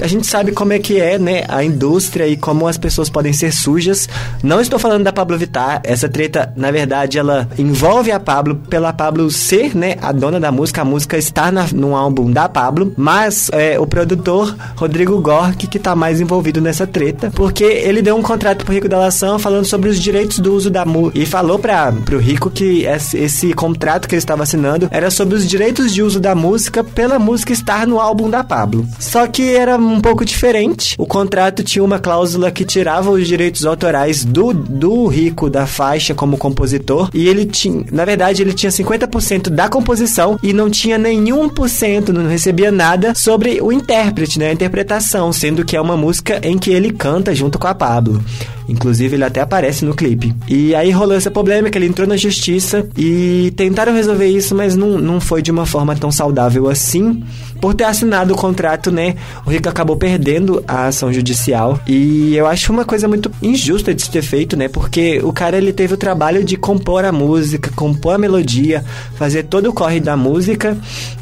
a 0.00 0.06
gente 0.06 0.26
sabe 0.26 0.52
como 0.52 0.72
é 0.72 0.78
que 0.78 1.00
é, 1.00 1.18
né, 1.18 1.44
a 1.48 1.64
indústria 1.64 2.26
e 2.26 2.36
como 2.36 2.66
as 2.68 2.76
pessoas 2.76 3.08
podem 3.08 3.32
ser 3.32 3.52
sujas. 3.52 4.08
Não 4.42 4.60
estou 4.60 4.78
falando 4.78 5.04
da 5.04 5.12
Pablo 5.12 5.38
Vittar, 5.38 5.80
essa 5.84 6.08
treta, 6.08 6.52
na 6.56 6.70
verdade, 6.70 7.18
ela 7.18 7.48
envolve 7.58 8.10
a 8.10 8.20
Pablo 8.20 8.56
pela 8.68 8.92
Pablo 8.92 9.30
ser, 9.30 9.74
né, 9.74 9.96
a 10.00 10.12
dona 10.12 10.38
da 10.38 10.52
música, 10.52 10.82
a 10.82 10.84
música 10.84 11.16
está 11.16 11.50
na, 11.50 11.66
num 11.72 11.96
álbum 11.96 12.30
da 12.30 12.48
Pablo, 12.48 12.92
mas 12.96 13.50
é, 13.52 13.78
o 13.78 13.86
produtor 13.86 14.54
Rodrigo 14.76 15.18
Gork 15.20 15.66
que 15.66 15.78
tá 15.78 15.94
mais 15.94 16.20
envolvido 16.20 16.60
nessa 16.60 16.86
treta, 16.86 17.30
porque 17.34 17.64
ele 17.64 18.02
deu 18.02 18.16
um 18.16 18.22
contrato 18.22 18.64
pro 18.64 18.74
Rico 18.74 18.88
da 18.88 18.98
Lação 18.98 19.38
falando 19.38 19.64
sobre 19.64 19.88
os 19.88 20.00
direitos 20.00 20.38
do 20.38 20.54
uso 20.54 20.70
da 20.70 20.84
música 20.84 21.18
e 21.18 21.26
falou 21.26 21.58
para 21.58 21.92
pro 21.92 22.18
Rico 22.18 22.50
que 22.50 22.84
esse, 22.84 23.16
esse 23.16 23.52
contrato 23.52 24.08
que 24.08 24.14
ele 24.14 24.20
estava 24.20 24.42
assinando 24.42 24.88
era 24.90 25.10
sobre 25.10 25.34
os 25.34 25.46
direitos 25.46 25.92
de 25.92 26.02
uso 26.02 26.20
da 26.20 26.34
música 26.34 26.84
pela 26.84 27.18
música 27.18 27.52
estar 27.52 27.86
no 27.86 28.00
álbum 28.00 28.28
da 28.28 28.44
Pablo. 28.44 28.86
Só 28.98 29.26
que 29.26 29.54
era 29.54 29.78
um 29.86 30.00
pouco 30.00 30.24
diferente. 30.24 30.94
O 30.98 31.06
contrato 31.06 31.62
tinha 31.62 31.84
uma 31.84 31.98
cláusula 31.98 32.50
que 32.50 32.64
tirava 32.64 33.10
os 33.10 33.26
direitos 33.26 33.64
autorais 33.64 34.24
do, 34.24 34.52
do 34.52 35.06
rico 35.06 35.48
da 35.48 35.66
faixa 35.66 36.14
como 36.14 36.36
compositor 36.36 37.10
e 37.12 37.28
ele 37.28 37.46
tinha, 37.46 37.84
na 37.90 38.04
verdade, 38.04 38.42
ele 38.42 38.52
tinha 38.52 38.70
50% 38.70 39.48
da 39.50 39.68
composição 39.68 40.38
e 40.42 40.52
não 40.52 40.70
tinha 40.70 40.98
nenhum 40.98 41.48
por 41.48 41.68
cento, 41.68 42.12
não 42.12 42.28
recebia 42.28 42.70
nada 42.70 43.14
sobre 43.14 43.60
o 43.60 43.72
intérprete, 43.72 44.38
né, 44.38 44.50
a 44.50 44.52
interpretação, 44.52 45.32
sendo 45.32 45.64
que 45.64 45.76
é 45.76 45.80
uma 45.80 45.96
música 45.96 46.40
em 46.42 46.58
que 46.58 46.70
ele 46.70 46.92
canta 46.92 47.34
junto 47.34 47.58
com 47.58 47.66
a 47.66 47.74
Pablo. 47.74 48.22
Inclusive, 48.68 49.14
ele 49.16 49.24
até 49.24 49.40
aparece 49.40 49.84
no 49.84 49.94
clipe. 49.94 50.34
E 50.48 50.74
aí 50.74 50.90
rolou 50.90 51.16
essa 51.16 51.30
polêmica, 51.30 51.78
ele 51.78 51.86
entrou 51.86 52.06
na 52.06 52.16
justiça 52.16 52.86
e 52.96 53.52
tentaram 53.56 53.92
resolver 53.92 54.26
isso, 54.26 54.54
mas 54.54 54.74
não, 54.74 54.98
não 54.98 55.20
foi 55.20 55.40
de 55.40 55.50
uma 55.50 55.66
forma 55.66 55.94
tão 55.94 56.10
saudável 56.10 56.68
assim. 56.68 57.22
Por 57.60 57.74
ter 57.74 57.84
assinado 57.84 58.34
o 58.34 58.36
contrato, 58.36 58.90
né? 58.90 59.14
O 59.44 59.50
Rico 59.50 59.68
acabou 59.68 59.96
perdendo 59.96 60.62
a 60.66 60.86
ação 60.86 61.12
judicial. 61.12 61.80
E 61.86 62.34
eu 62.34 62.46
acho 62.46 62.72
uma 62.72 62.84
coisa 62.84 63.08
muito 63.08 63.30
injusta 63.42 63.94
de 63.94 64.02
se 64.02 64.10
ter 64.10 64.22
feito, 64.22 64.56
né? 64.56 64.68
Porque 64.68 65.20
o 65.22 65.32
cara 65.32 65.56
ele 65.56 65.72
teve 65.72 65.94
o 65.94 65.96
trabalho 65.96 66.44
de 66.44 66.56
compor 66.56 67.04
a 67.04 67.12
música, 67.12 67.70
compor 67.74 68.14
a 68.14 68.18
melodia, 68.18 68.84
fazer 69.16 69.44
todo 69.44 69.70
o 69.70 69.72
corre 69.72 70.00
da 70.00 70.16
música, 70.16 70.76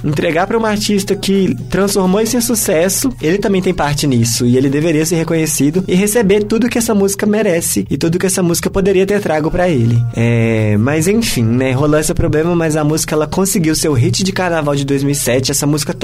entregar 0.05 0.47
para 0.47 0.59
um 0.59 0.65
artista 0.65 1.15
que 1.15 1.55
transformou 1.69 2.21
isso 2.21 2.37
em 2.37 2.41
sucesso. 2.41 3.13
Ele 3.21 3.39
também 3.39 3.63
tem 3.63 3.75
parte 3.75 4.07
nisso 4.07 4.47
e 4.47 4.57
ele 4.57 4.69
deveria 4.69 5.05
ser 5.05 5.17
reconhecido 5.17 5.85
e 5.87 5.95
receber 5.95 6.45
tudo 6.45 6.69
que 6.69 6.79
essa 6.79 6.95
música 6.95 7.27
merece 7.27 7.87
e 7.91 7.97
tudo 7.97 8.19
que 8.19 8.27
essa 8.27 8.43
música 8.43 8.71
poderia 8.71 9.07
ter 9.07 9.21
trago 9.21 9.51
para 9.51 9.69
ele. 9.69 10.03
É, 10.15 10.77
mas 10.79 11.09
enfim, 11.09 11.45
né? 11.45 11.73
Rolou 11.73 11.99
esse 11.99 12.13
problema, 12.15 12.55
mas 12.55 12.77
a 12.77 12.85
música 12.85 13.15
ela 13.15 13.27
conseguiu 13.27 13.75
seu 13.75 13.93
hit 13.93 14.23
de 14.23 14.33
carnaval 14.33 14.75
de 14.75 14.85
2007. 14.85 15.51
Essa 15.51 15.67
música 15.67 15.95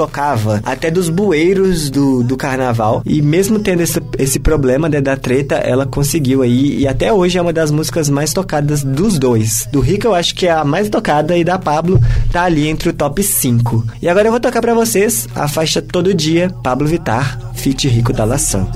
até 0.65 0.91
dos 0.91 1.09
bueiros 1.09 1.91
do, 1.91 2.23
do 2.23 2.37
carnaval 2.37 3.03
e 3.05 3.23
mesmo 3.23 3.59
tendo 3.59 3.81
esse, 3.83 4.01
esse 4.19 4.39
problema 4.39 4.89
né, 4.89 5.01
da 5.01 5.17
treta, 5.17 5.57
ela 5.57 5.87
conseguiu 5.87 6.43
aí 6.43 6.81
e 6.81 6.89
até 6.89 7.13
hoje 7.13 7.39
é 7.39 7.43
uma 7.43 7.53
das 7.53 7.71
músicas 7.71 8.09
mais 8.09 8.33
tocadas 8.33 8.83
dos 8.83 9.19
dois. 9.19 9.69
Do 9.73 9.81
Rico 9.81 10.07
eu 10.07 10.15
acho 10.15 10.35
que 10.35 10.47
é 10.47 10.51
a 10.51 10.65
mais 10.65 10.89
tocada 10.89 11.37
e 11.37 11.45
da 11.45 11.59
Pablo 11.59 12.01
tá 12.33 12.45
ali 12.45 12.69
entre 12.69 12.91
o 12.91 12.93
top 12.93 13.23
5. 13.23 13.85
E 14.03 14.09
agora 14.09 14.29
eu 14.29 14.33
vou 14.33 14.41
tocar 14.41 14.61
para 14.61 14.75
vocês 14.75 15.29
a 15.35 15.49
faixa 15.49 15.81
Todo 15.83 16.15
Dia, 16.15 16.51
Pablo 16.63 16.87
Vitar, 16.87 17.39
feat 17.55 17.89
Rico 17.89 18.13
da 18.13 18.25
Lação 18.25 18.69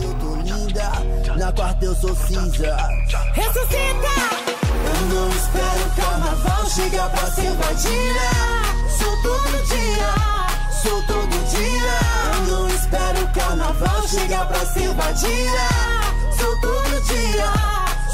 na 1.45 1.53
quarta 1.53 1.85
eu 1.85 1.95
sou 1.97 2.15
cinza. 2.17 2.77
Ressuscita! 3.35 4.15
Eu 4.87 5.15
não 5.15 5.29
espero 5.29 5.81
o 5.87 6.01
carnaval 6.01 6.71
chegar 6.71 7.11
pra 7.11 7.31
ser 7.33 7.51
vadia. 7.51 8.31
Sou 8.99 9.23
todo 9.23 9.67
dia, 9.67 10.44
sou 10.85 11.03
todo 11.03 11.37
dia. 11.51 12.53
Não 12.53 12.69
espero 12.69 13.25
o 13.25 13.29
carnaval 13.29 14.09
chegar 14.09 14.47
pra 14.47 14.65
ser. 14.95 15.69
Sou 16.39 16.61
todo 16.61 17.03
dia, 17.07 17.53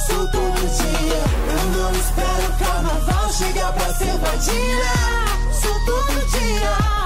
sou 0.06 0.26
todo 0.28 0.60
dia. 0.78 1.22
Eu 1.52 1.82
não 1.82 1.90
espero 1.92 2.46
o 2.48 2.58
carnaval 2.64 3.32
chegar 3.32 3.72
pra 3.72 3.92
ser 3.94 4.16
vadia. 4.18 4.92
Sou 5.52 5.74
todo 5.84 6.30
dia. 6.30 7.00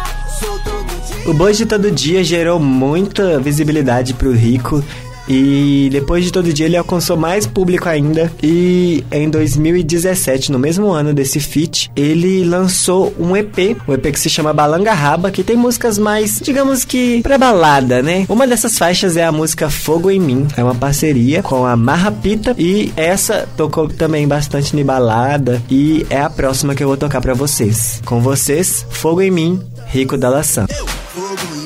O 1.27 1.33
de 1.57 1.65
Todo 1.65 1.91
Dia 1.91 2.23
gerou 2.23 2.61
muita 2.61 3.41
visibilidade 3.41 4.13
pro 4.13 4.31
Rico 4.31 4.85
e 5.29 5.89
depois 5.91 6.25
de 6.25 6.33
todo 6.33 6.53
dia 6.53 6.67
ele 6.67 6.77
alcançou 6.77 7.17
mais 7.17 7.47
público 7.47 7.89
ainda. 7.89 8.31
E 8.43 9.05
em 9.11 9.29
2017, 9.29 10.53
no 10.53 10.59
mesmo 10.59 10.91
ano 10.91 11.13
desse 11.13 11.41
feat, 11.41 11.91
ele 11.97 12.45
lançou 12.45 13.15
um 13.19 13.37
EP, 13.37 13.77
um 13.89 13.95
EP 13.95 14.13
que 14.13 14.21
se 14.21 14.31
chama 14.31 14.53
Balanga 14.53 14.93
Raba, 14.93 15.31
que 15.31 15.43
tem 15.43 15.57
músicas 15.57 15.99
mais, 15.99 16.41
digamos 16.43 16.85
que, 16.85 17.23
pra 17.23 17.39
balada, 17.39 18.03
né? 18.03 18.27
Uma 18.29 18.47
dessas 18.47 18.79
faixas 18.79 19.17
é 19.17 19.25
a 19.25 19.33
música 19.33 19.71
Fogo 19.71 20.11
em 20.11 20.21
Mim, 20.21 20.47
é 20.57 20.63
uma 20.63 20.75
parceria 20.75 21.43
com 21.43 21.65
a 21.65 21.77
Marrapita 21.77 22.55
e 22.59 22.93
essa 22.97 23.49
tocou 23.57 23.89
também 23.89 24.27
bastante 24.27 24.77
em 24.77 24.85
balada 24.85 25.63
e 25.71 26.07
é 26.11 26.21
a 26.21 26.31
próxima 26.31 26.75
que 26.75 26.83
eu 26.83 26.89
vou 26.89 26.97
tocar 26.97 27.21
para 27.21 27.35
vocês. 27.35 28.01
Com 28.05 28.21
vocês, 28.21 28.87
Fogo 28.91 29.23
em 29.23 29.31
Mim, 29.31 29.61
Rico 29.87 30.17
da 30.17 30.29
Laçã. 30.29 30.67
Eu, 30.71 30.87
fogo 30.87 31.55
em 31.57 31.64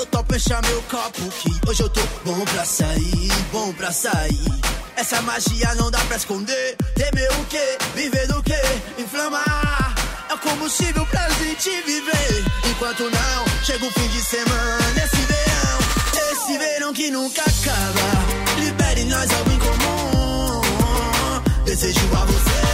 eu 0.00 0.06
topo 0.06 0.34
encher 0.34 0.60
meu 0.62 0.82
copo 0.82 1.28
que 1.40 1.68
hoje 1.68 1.82
eu 1.82 1.88
tô 1.90 2.00
bom 2.24 2.42
pra 2.46 2.64
sair, 2.64 3.30
bom 3.52 3.70
pra 3.74 3.92
sair. 3.92 4.40
Essa 4.96 5.20
magia 5.20 5.74
não 5.74 5.90
dá 5.90 5.98
pra 6.00 6.16
esconder. 6.16 6.76
Temer 6.94 7.30
o 7.38 7.44
quê? 7.44 7.78
Viver 7.94 8.26
do 8.26 8.42
quê? 8.42 8.60
Inflamar. 8.98 9.94
É 10.30 10.36
combustível 10.38 11.04
pra 11.06 11.28
gente 11.30 11.70
viver. 11.82 12.44
Enquanto 12.70 13.02
não, 13.10 13.64
chega 13.64 13.84
o 13.84 13.90
fim 13.90 14.08
de 14.08 14.22
semana. 14.22 15.04
Esse 15.04 15.16
verão, 15.16 15.78
esse 16.32 16.58
verão 16.58 16.92
que 16.94 17.10
nunca 17.10 17.42
acaba. 17.42 18.58
Libere 18.58 19.04
nós 19.04 19.30
algo 19.32 19.50
em 19.50 19.58
comum. 19.58 20.62
Desejo 21.64 22.00
a 22.14 22.24
você 22.24 22.69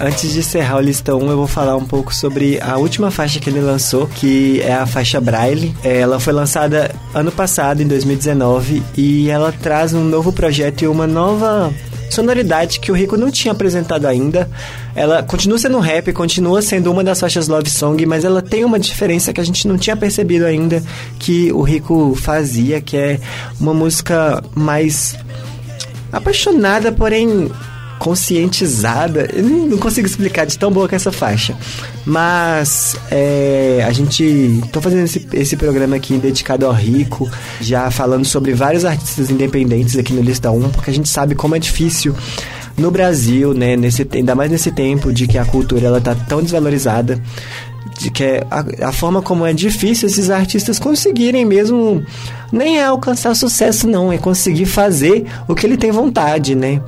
Antes 0.00 0.32
de 0.32 0.38
encerrar 0.38 0.76
o 0.76 0.80
lista 0.80 1.14
1, 1.14 1.30
eu 1.30 1.36
vou 1.36 1.46
falar 1.46 1.76
um 1.76 1.84
pouco 1.84 2.14
sobre 2.14 2.60
a 2.60 2.76
última 2.76 3.10
faixa 3.10 3.40
que 3.40 3.50
ele 3.50 3.60
lançou, 3.60 4.06
que 4.06 4.60
é 4.62 4.72
a 4.72 4.86
faixa 4.86 5.20
Braille. 5.20 5.74
É, 5.82 5.98
Ela 5.98 6.20
foi 6.20 6.32
lançada 6.32 6.94
ano 7.12 7.32
passado, 7.32 7.82
em 7.82 7.86
2019, 7.86 8.82
e 8.96 9.28
ela 9.28 9.50
traz 9.50 9.94
um 9.94 10.04
novo 10.04 10.32
projeto 10.32 10.82
e 10.82 10.86
uma 10.86 11.06
nova 11.06 11.72
sonoridade 12.10 12.80
que 12.80 12.90
o 12.90 12.94
Rico 12.94 13.16
não 13.16 13.30
tinha 13.30 13.52
apresentado 13.52 14.06
ainda. 14.06 14.48
Ela 14.94 15.22
continua 15.22 15.58
sendo 15.58 15.78
rap, 15.78 16.12
continua 16.12 16.62
sendo 16.62 16.90
uma 16.90 17.02
das 17.02 17.20
faixas 17.20 17.48
love 17.48 17.68
song, 17.68 18.04
mas 18.06 18.24
ela 18.24 18.40
tem 18.40 18.64
uma 18.64 18.78
diferença 18.78 19.32
que 19.32 19.40
a 19.40 19.44
gente 19.44 19.66
não 19.66 19.76
tinha 19.76 19.96
percebido 19.96 20.44
ainda 20.44 20.82
que 21.18 21.52
o 21.52 21.62
Rico 21.62 22.14
fazia, 22.14 22.80
que 22.80 22.96
é 22.96 23.20
uma 23.60 23.74
música 23.74 24.42
mais 24.54 25.16
apaixonada, 26.12 26.90
porém 26.92 27.50
conscientizada. 27.98 29.28
Eu 29.32 29.42
não 29.42 29.78
consigo 29.78 30.06
explicar 30.06 30.46
de 30.46 30.58
tão 30.58 30.70
boa 30.70 30.88
que 30.88 30.94
é 30.94 30.96
essa 30.96 31.12
faixa. 31.12 31.56
Mas 32.04 32.96
é, 33.10 33.84
a 33.86 33.92
gente. 33.92 34.62
tô 34.72 34.80
fazendo 34.80 35.04
esse, 35.04 35.26
esse 35.32 35.56
programa 35.56 35.96
aqui 35.96 36.16
dedicado 36.16 36.66
ao 36.66 36.72
Rico, 36.72 37.30
já 37.60 37.90
falando 37.90 38.24
sobre 38.24 38.54
vários 38.54 38.84
artistas 38.84 39.30
independentes 39.30 39.96
aqui 39.96 40.12
no 40.12 40.22
Lista 40.22 40.50
1, 40.50 40.70
porque 40.70 40.90
a 40.90 40.94
gente 40.94 41.08
sabe 41.08 41.34
como 41.34 41.54
é 41.54 41.58
difícil 41.58 42.14
no 42.76 42.90
Brasil, 42.90 43.52
né? 43.52 43.76
Nesse, 43.76 44.06
ainda 44.12 44.34
mais 44.34 44.50
nesse 44.50 44.70
tempo 44.70 45.12
de 45.12 45.26
que 45.26 45.36
a 45.36 45.44
cultura 45.44 45.86
ela 45.86 46.00
tá 46.00 46.14
tão 46.14 46.42
desvalorizada 46.42 47.20
de 47.98 48.10
que 48.10 48.22
é 48.22 48.46
a, 48.50 48.88
a 48.88 48.92
forma 48.92 49.20
como 49.20 49.44
é 49.44 49.52
difícil 49.52 50.08
esses 50.08 50.30
artistas 50.30 50.78
conseguirem 50.78 51.44
mesmo 51.44 52.04
nem 52.52 52.78
é 52.78 52.84
alcançar 52.84 53.34
sucesso 53.34 53.86
não, 53.88 54.12
é 54.12 54.18
conseguir 54.18 54.66
fazer 54.66 55.26
o 55.48 55.54
que 55.54 55.66
ele 55.66 55.76
tem 55.76 55.90
vontade, 55.90 56.54
né? 56.54 56.80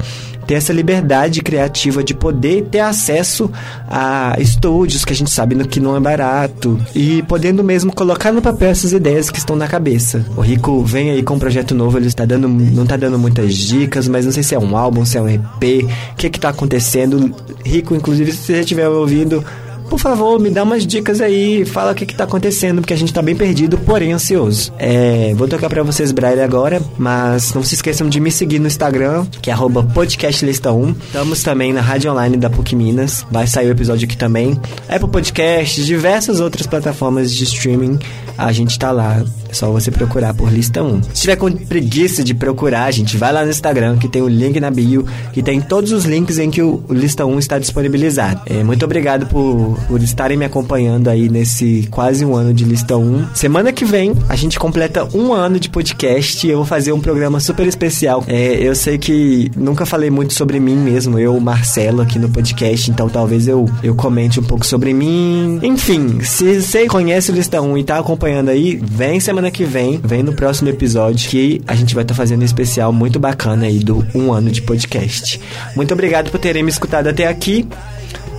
Ter 0.47 0.55
essa 0.55 0.73
liberdade 0.73 1.43
criativa 1.43 2.03
de 2.03 2.15
poder 2.15 2.67
ter 2.71 2.81
acesso 2.81 3.51
a 3.89 4.37
estúdios 4.39 5.05
que 5.05 5.13
a 5.13 5.17
gente 5.17 5.31
sabe 5.31 5.57
que 5.67 5.81
não 5.81 5.97
é 5.97 6.01
barato 6.01 6.79
e 6.95 7.23
podendo 7.23 7.63
mesmo 7.63 7.95
colocar 7.95 8.33
no 8.33 8.41
papel 8.41 8.71
essas 8.71 8.93
ideias 8.93 9.31
que 9.31 9.39
estão 9.39 9.57
na 9.57 9.69
cabeça. 9.69 10.25
O 10.37 10.41
Rico 10.41 10.83
vem 10.85 11.11
aí 11.11 11.23
com 11.23 11.35
um 11.35 11.39
projeto 11.39 11.75
novo, 11.75 11.99
ele 11.99 12.07
está 12.07 12.25
dando, 12.25 12.49
não 12.49 12.87
tá 12.87 12.97
dando 12.97 13.19
muitas 13.19 13.55
dicas, 13.55 14.09
mas 14.09 14.25
não 14.25 14.33
sei 14.33 14.43
se 14.43 14.55
é 14.55 14.59
um 14.59 14.77
álbum, 14.77 15.05
se 15.05 15.19
é 15.19 15.23
um 15.23 15.29
EP, 15.29 15.85
o 16.13 16.17
que 16.17 16.31
que 16.31 16.41
tá 16.41 16.51
acontecendo. 16.51 17.35
Rico, 17.65 17.95
inclusive, 17.95 18.33
se 18.33 18.39
você 18.39 18.61
estiver 18.61 18.89
ouvindo, 18.89 19.45
por 19.91 19.99
favor, 19.99 20.39
me 20.39 20.49
dá 20.49 20.63
umas 20.63 20.87
dicas 20.87 21.21
aí, 21.21 21.65
fala 21.65 21.91
o 21.91 21.95
que, 21.95 22.07
que 22.07 22.15
tá 22.15 22.23
acontecendo, 22.23 22.81
porque 22.81 22.95
a 22.95 22.97
gente 22.97 23.13
tá 23.13 23.21
bem 23.21 23.35
perdido, 23.35 23.77
porém 23.77 24.13
ansioso. 24.13 24.73
É, 24.79 25.35
vou 25.35 25.49
tocar 25.49 25.69
para 25.69 25.83
vocês 25.83 26.13
Braille 26.13 26.41
agora, 26.41 26.81
mas 26.97 27.53
não 27.53 27.63
se 27.65 27.75
esqueçam 27.75 28.09
de 28.09 28.21
me 28.21 28.31
seguir 28.31 28.61
no 28.61 28.69
Instagram, 28.69 29.27
que 29.43 29.51
é 29.51 29.55
podcastlista1. 29.55 30.95
Estamos 31.07 31.43
também 31.43 31.73
na 31.73 31.81
rádio 31.81 32.13
online 32.13 32.37
da 32.37 32.49
PUC 32.49 32.77
Minas, 32.77 33.27
vai 33.31 33.49
sair 33.49 33.67
o 33.67 33.73
episódio 33.73 34.07
aqui 34.07 34.17
também. 34.17 34.59
Apple 34.89 35.09
Podcast, 35.09 35.85
diversas 35.85 36.39
outras 36.39 36.69
plataformas 36.69 37.35
de 37.35 37.43
streaming, 37.43 37.99
a 38.39 38.53
gente 38.53 38.79
tá 38.79 38.93
lá. 38.93 39.25
É 39.51 39.53
só 39.53 39.71
você 39.71 39.91
procurar 39.91 40.33
por 40.33 40.51
lista 40.51 40.83
1. 40.83 41.03
Se 41.03 41.23
tiver 41.23 41.37
com 41.37 41.51
preguiça 41.51 42.23
de 42.23 42.35
procurar, 42.35 42.91
gente, 42.93 43.17
vai 43.17 43.33
lá 43.33 43.45
no 43.45 43.51
Instagram, 43.51 43.99
que 43.99 44.09
tem 44.09 44.23
o 44.23 44.29
link 44.29 44.61
na 44.61 44.71
bio, 44.71 45.05
que 45.33 45.43
tem 45.43 45.61
todos 45.61 45.91
os 45.91 46.05
links 46.05 46.39
em 46.39 46.51
que 46.51 46.63
o, 46.63 46.83
lista 46.91 47.27
1 47.27 47.39
está 47.39 47.59
disponibilizado. 47.59 48.43
É, 48.47 48.63
muito 48.63 48.85
obrigado 48.85 49.27
por, 49.27 49.77
por 49.89 50.01
estarem 50.03 50.37
me 50.37 50.45
acompanhando 50.45 51.09
aí 51.09 51.29
nesse 51.29 51.89
quase 51.91 52.25
um 52.25 52.37
ano 52.37 52.55
de 52.55 52.65
lista 52.65 52.97
1. 52.97 53.35
Semana 53.35 53.73
que 53.73 53.85
vem 53.85 54.15
a 54.29 54.37
gente 54.37 54.59
completa 54.59 55.09
um 55.13 55.33
ano 55.33 55.59
de 55.59 55.69
podcast 55.69 56.47
e 56.47 56.51
eu 56.51 56.59
vou 56.59 56.67
fazer 56.67 56.93
um 56.93 57.01
programa 57.01 57.41
super 57.41 57.67
especial. 57.67 58.25
É, 58.29 58.55
eu 58.55 58.75
sei 58.77 58.99
que 58.99 59.51
nunca 59.57 59.85
falei 59.85 60.11
muito 60.11 60.33
sobre 60.33 60.61
mim 60.61 60.77
mesmo, 60.77 61.19
eu, 61.19 61.39
Marcelo, 61.41 62.03
aqui 62.03 62.19
no 62.19 62.29
podcast, 62.29 62.89
então 62.91 63.09
talvez 63.09 63.49
eu, 63.49 63.69
eu 63.83 63.97
comente 63.97 64.39
um 64.39 64.45
pouco 64.45 64.65
sobre 64.65 64.95
mim. 64.95 65.59
Enfim, 65.63 66.21
se 66.23 66.61
você 66.61 66.87
conhece 66.87 67.33
o 67.33 67.35
lista 67.35 67.61
1 67.61 67.79
e 67.79 67.85
tá 67.85 67.99
acompanhando 67.99 68.51
aí, 68.51 68.77
vem 68.81 69.19
semana 69.19 69.40
semana 69.41 69.51
que 69.51 69.65
vem, 69.65 69.99
vem 70.05 70.23
no 70.23 70.35
próximo 70.35 70.69
episódio, 70.69 71.31
que 71.31 71.63
a 71.67 71.75
gente 71.75 71.95
vai 71.95 72.05
estar 72.05 72.13
tá 72.13 72.19
fazendo 72.19 72.43
um 72.43 72.45
especial 72.45 72.93
muito 72.93 73.19
bacana 73.19 73.65
aí 73.65 73.79
do 73.79 74.07
um 74.15 74.31
ano 74.31 74.51
de 74.51 74.61
podcast. 74.61 75.41
Muito 75.75 75.95
obrigado 75.95 76.31
por 76.31 76.39
terem 76.39 76.63
me 76.63 76.69
escutado 76.69 77.07
até 77.07 77.27
aqui 77.27 77.67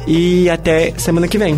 e 0.05 0.48
até 0.48 0.93
semana 0.98 1.27
que 1.27 1.39
vem. 1.39 1.58